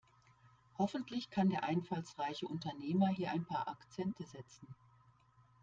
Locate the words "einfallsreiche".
1.63-2.47